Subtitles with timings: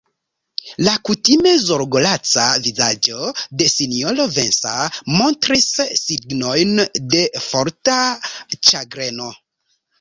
[0.85, 3.27] La kutime zorgolaca vizaĝo
[3.61, 5.69] de sinjoro Vincent montris
[6.07, 6.75] signojn
[7.15, 8.03] de forta
[8.59, 9.33] ĉagreno.